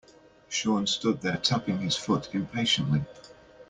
[0.49, 3.05] Sean stood there tapping his foot impatiently.